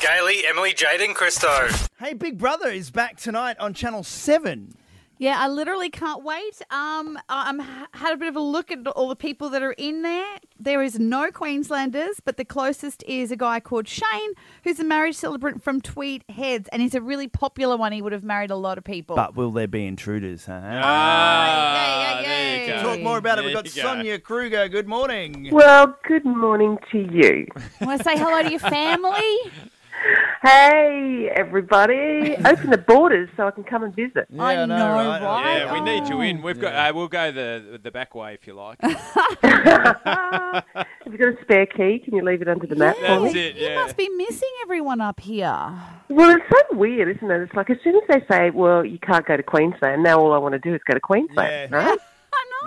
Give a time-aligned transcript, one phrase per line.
[0.00, 1.68] Gailey, Emily, Jade, and Christo.
[1.98, 4.74] Hey, Big Brother is back tonight on Channel 7.
[5.18, 6.62] Yeah, I literally can't wait.
[6.70, 7.58] Um, I'm
[7.92, 10.38] had a bit of a look at all the people that are in there.
[10.58, 14.32] There is no Queenslanders, but the closest is a guy called Shane,
[14.64, 17.92] who's a marriage celebrant from Tweed Heads, and he's a really popular one.
[17.92, 19.16] He would have married a lot of people.
[19.16, 20.46] But will there be intruders?
[20.46, 20.58] Huh?
[20.64, 22.82] Ah, yeah, yeah, there you yeah.
[22.82, 22.88] go.
[22.88, 23.44] Talk more about it.
[23.44, 23.70] We've got go.
[23.70, 24.66] Sonia Kruger.
[24.68, 25.50] Good morning.
[25.52, 27.46] Well, good morning to you.
[27.82, 29.52] Want to say hello to your family?
[30.42, 32.34] Hey, everybody.
[32.46, 34.26] Open the borders so I can come and visit.
[34.38, 35.22] I Yeah, know, right?
[35.22, 35.56] right?
[35.58, 36.20] Yeah, we need you Oh.
[36.22, 36.40] in.
[36.40, 36.72] We've got.
[36.72, 38.78] Uh, we'll go the the back way if you like.
[38.82, 38.94] Have
[41.12, 41.98] you got a spare key?
[42.02, 43.40] Can you leave it under the mat for That's me?
[43.48, 43.56] it.
[43.56, 45.72] You must be missing everyone up here.
[46.08, 47.42] Well, it's so weird, isn't it?
[47.42, 50.32] It's like as soon as they say, well, you can't go to Queensland, now all
[50.32, 51.76] I want to do is go to Queensland, Yeah.
[51.76, 51.98] right?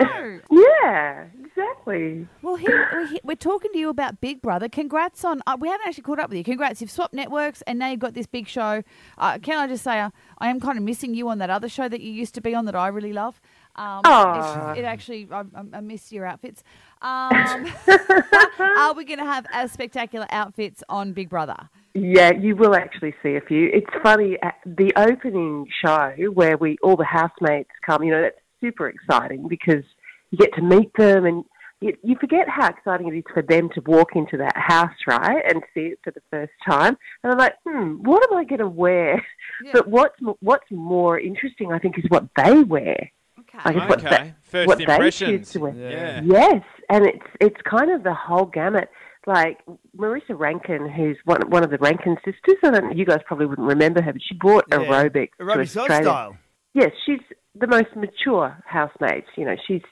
[0.50, 2.26] Yeah, exactly.
[2.42, 4.68] Well, here, we're, he- we're talking to you about Big Brother.
[4.68, 5.42] Congrats on.
[5.46, 6.44] Uh, we haven't actually caught up with you.
[6.44, 6.80] Congrats.
[6.80, 8.82] You've swapped networks and now you've got this big show.
[9.18, 11.68] Uh, can I just say, uh, I am kind of missing you on that other
[11.68, 13.40] show that you used to be on that I really love.
[13.76, 16.62] Um, it's- it actually, I, I- I miss your outfits.
[17.02, 17.66] Um,
[18.58, 21.56] are we going to have as spectacular outfits on Big Brother?
[21.94, 23.70] Yeah, you will actually see a few.
[23.72, 28.38] It's funny, at the opening show where we all the housemates come, you know, that's
[28.64, 29.84] super exciting because
[30.30, 31.44] you get to meet them and
[31.80, 35.42] you, you forget how exciting it is for them to walk into that house, right,
[35.46, 36.96] and see it for the first time.
[37.22, 39.24] And I'm like, hmm, what am I going to wear?
[39.64, 39.70] Yeah.
[39.74, 43.10] But what's what's more interesting, I think, is what they wear.
[43.40, 43.58] Okay.
[43.64, 44.00] I guess what.
[44.42, 45.30] First what they impressions.
[45.30, 45.74] choose to wear.
[45.76, 46.22] Yeah.
[46.24, 48.88] Yes, and it's it's kind of the whole gamut.
[49.26, 49.58] Like
[49.96, 52.56] Marissa Rankin, who's one one of the Rankin sisters.
[52.64, 52.96] I don't.
[52.96, 54.78] You guys probably wouldn't remember her, but she brought Yeah.
[54.78, 56.02] aerobic to Aerobic Australia.
[56.02, 56.36] style.
[56.74, 57.20] Yes, she's
[57.54, 59.24] the most mature housemate.
[59.36, 59.82] You know, she's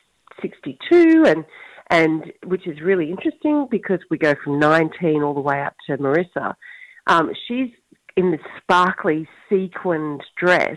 [0.41, 1.45] sixty two, and
[1.91, 5.97] and which is really interesting because we go from nineteen all the way up to
[5.99, 6.55] Marissa.
[7.07, 7.69] Um, she's
[8.17, 10.77] in this sparkly sequined dress.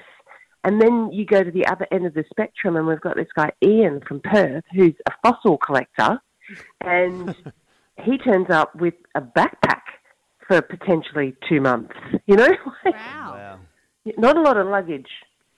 [0.63, 3.27] And then you go to the other end of the spectrum, and we've got this
[3.35, 6.19] guy Ian from Perth, who's a fossil collector,
[6.81, 7.35] and
[8.03, 9.81] he turns up with a backpack
[10.47, 11.93] for potentially two months.
[12.25, 12.47] You know,
[12.85, 12.91] Wow.
[12.95, 13.59] Wow.
[14.17, 15.09] not a lot of luggage.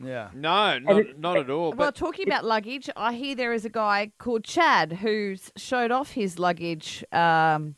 [0.04, 0.30] Yeah.
[0.34, 1.74] No, not, it's- not at all.
[1.74, 6.12] Well, talking about luggage, I hear there is a guy called Chad who's showed off
[6.12, 7.76] his luggage um,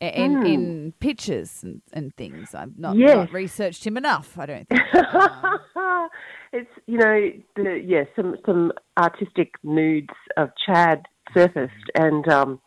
[0.00, 0.46] in, Hmm.
[0.46, 2.54] in pictures and, and things.
[2.54, 3.16] I've not, Yes.
[3.16, 4.80] not researched him enough, I don't think.
[6.52, 11.02] it's you know the yeah some some artistic nudes of Chad
[11.32, 12.60] surfaced and um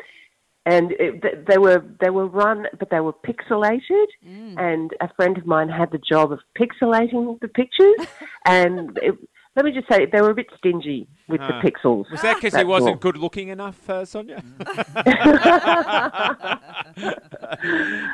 [0.65, 4.05] and it, they were they were run but they were pixelated
[4.57, 8.07] and a friend of mine had the job of pixelating the pictures
[8.45, 9.15] and it,
[9.55, 11.47] let me just say they were a bit stingy with Ah.
[11.61, 12.09] the pixels.
[12.09, 12.99] was that because he wasn't all.
[12.99, 14.43] good looking enough, uh, Sonia?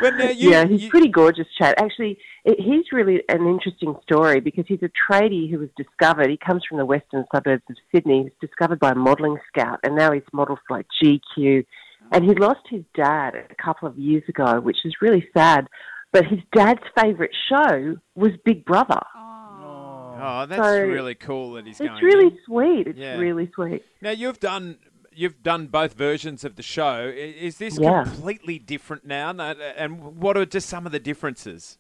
[0.02, 1.76] but now you, yeah, he's you- pretty gorgeous, Chad.
[1.80, 6.30] Actually, it, he's really an interesting story because he's a tradie who was discovered.
[6.30, 8.18] He comes from the western suburbs of Sydney.
[8.20, 11.66] He was discovered by a modelling scout, and now he's modelled for like GQ.
[12.12, 15.68] And he lost his dad a couple of years ago, which is really sad.
[16.12, 19.00] But his dad's favourite show was Big Brother.
[19.16, 21.92] Oh, oh that's So, really cool that he's going.
[21.94, 22.38] It's really in.
[22.46, 22.88] sweet.
[22.88, 23.18] It's Yeah.
[23.18, 23.84] really sweet.
[24.02, 24.78] Now you've done
[25.12, 27.12] you've done both versions of the show.
[27.14, 28.04] Is this Yeah.
[28.04, 29.32] completely different now?
[29.32, 31.78] And what are just some of the differences?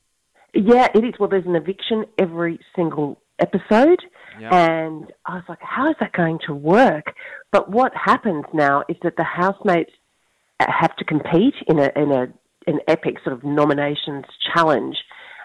[0.53, 1.13] Yeah, it is.
[1.19, 4.03] Well, there's an eviction every single episode,
[4.41, 4.51] Yep.
[4.51, 7.13] and I was like, how is that going to work?
[7.51, 9.94] But what happens now is that the housemates
[10.68, 12.28] have to compete in a in a
[12.68, 14.97] an epic sort of nominations challenge,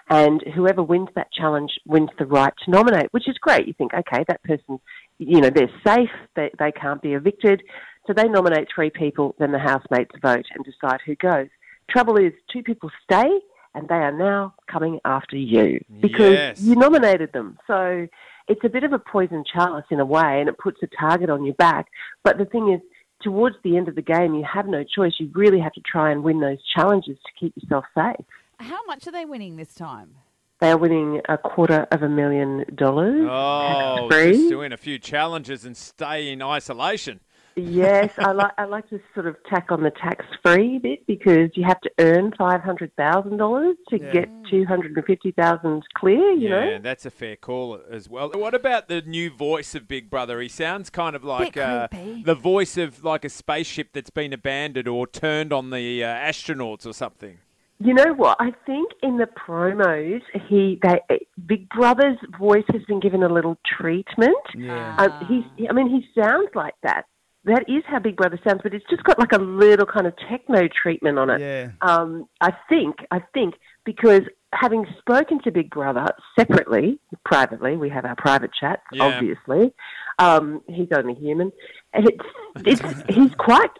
[0.09, 3.67] and whoever wins that challenge wins the right to nominate, which is great.
[3.67, 4.79] You think, okay, that person,
[5.17, 7.63] you know, they're safe, they they can't be evicted,
[8.05, 11.47] so they nominate three people, then the housemates vote and decide who goes.
[11.89, 13.39] Trouble is, two people stay,
[13.73, 16.61] and they are now coming after you because Yes.
[16.61, 17.57] you nominated them.
[17.67, 18.07] So
[18.47, 21.29] it's a bit of a poison chalice in a way, and it puts a target
[21.29, 21.87] on your back.
[22.23, 22.81] But the thing is,
[23.25, 25.13] towards the end of the game, you have no choice.
[25.17, 28.23] You really have to try and win those challenges to keep yourself safe.
[28.59, 30.11] How much are they winning this time?
[30.61, 33.27] They are winning a quarter of a million dollars.
[33.27, 34.31] Oh, tax-free.
[34.33, 37.19] just doing a few challenges and stay in isolation.
[37.57, 41.51] Yes, I like I like to sort of tack on the tax free bit because
[41.55, 44.11] you have to earn five hundred thousand dollars to Yeah.
[44.11, 46.31] get two hundred and fifty thousand clear.
[46.31, 48.29] You yeah, know, that's a fair call as well.
[48.33, 50.41] What about the new voice of Big Brother?
[50.41, 51.87] He sounds kind of like uh,
[52.25, 56.85] the voice of like a spaceship that's been abandoned or turned on the uh, astronauts
[56.85, 57.37] or something.
[57.79, 58.37] You know what?
[58.39, 61.01] I think in the promos, he they
[61.45, 64.37] Big Brother's voice has been given a little treatment.
[64.55, 64.95] Yeah.
[64.97, 67.05] Uh, he's, I mean, he sounds like that,
[67.45, 70.13] that is how Big Brother sounds, but it's just got like a little kind of
[70.29, 71.39] techno treatment on it.
[71.41, 71.69] Yeah.
[71.81, 73.55] Um, I think, I think,
[73.85, 74.21] because
[74.53, 76.07] having spoken to Big Brother
[76.37, 79.03] separately, privately, we have our private chats, Yeah.
[79.03, 79.73] obviously.
[80.19, 81.51] Um, he's only human.
[81.93, 83.71] And it's, it's, he's quite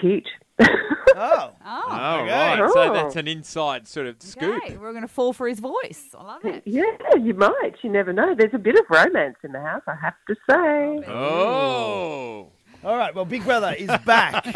[0.00, 0.28] cute.
[0.60, 0.66] Oh.
[1.16, 2.30] Oh, Oh, Okay.
[2.32, 2.70] right.
[2.72, 2.92] So Oh.
[2.92, 4.62] that's an inside sort of scoop.
[4.62, 4.76] okay.
[4.76, 6.14] We're going to fall for his voice.
[6.16, 6.62] I love it.
[6.64, 6.84] yeah,
[7.20, 7.72] you might.
[7.82, 8.34] You never know.
[8.36, 11.10] There's a bit of romance in the house, I have to say.
[11.12, 12.37] Oh.
[12.84, 13.14] All right.
[13.14, 14.46] Well, Big Brother is back.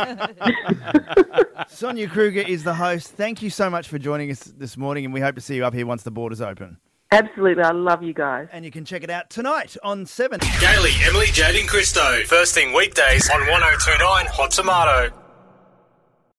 [1.69, 3.08] Sonia Kruger is the host.
[3.08, 5.64] Thank you so much for joining us this morning, and we hope to see you
[5.64, 6.78] up here once the borders open.
[7.10, 7.62] Absolutely.
[7.62, 8.48] I love you guys.
[8.52, 10.40] And you can check it out tonight on 7.
[10.60, 12.22] Daily Emily, Jade, and Christo.
[12.24, 15.21] First thing weekdays on 1029 Hot Tomato.